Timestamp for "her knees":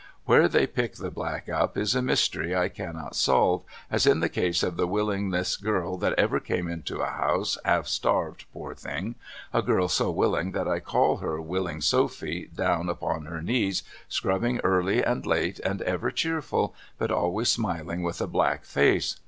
13.25-13.83